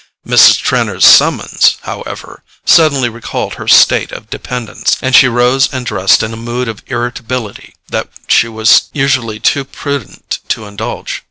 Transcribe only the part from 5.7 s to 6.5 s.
and dressed in a